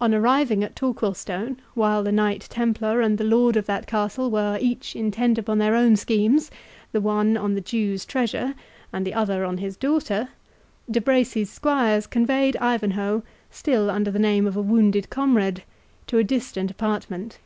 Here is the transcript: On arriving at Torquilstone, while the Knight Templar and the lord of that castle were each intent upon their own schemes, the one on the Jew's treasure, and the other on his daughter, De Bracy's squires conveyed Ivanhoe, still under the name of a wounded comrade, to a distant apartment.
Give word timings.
On 0.00 0.14
arriving 0.14 0.62
at 0.62 0.76
Torquilstone, 0.76 1.56
while 1.74 2.04
the 2.04 2.12
Knight 2.12 2.46
Templar 2.48 3.00
and 3.00 3.18
the 3.18 3.24
lord 3.24 3.56
of 3.56 3.66
that 3.66 3.84
castle 3.88 4.30
were 4.30 4.56
each 4.60 4.94
intent 4.94 5.38
upon 5.38 5.58
their 5.58 5.74
own 5.74 5.96
schemes, 5.96 6.52
the 6.92 7.00
one 7.00 7.36
on 7.36 7.56
the 7.56 7.60
Jew's 7.60 8.04
treasure, 8.04 8.54
and 8.92 9.04
the 9.04 9.12
other 9.12 9.44
on 9.44 9.58
his 9.58 9.76
daughter, 9.76 10.28
De 10.88 11.00
Bracy's 11.00 11.50
squires 11.50 12.06
conveyed 12.06 12.54
Ivanhoe, 12.58 13.24
still 13.50 13.90
under 13.90 14.12
the 14.12 14.20
name 14.20 14.46
of 14.46 14.56
a 14.56 14.62
wounded 14.62 15.10
comrade, 15.10 15.64
to 16.06 16.18
a 16.18 16.22
distant 16.22 16.70
apartment. 16.70 17.38